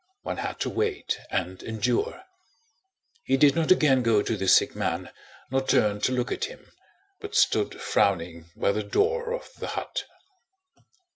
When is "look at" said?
6.11-6.45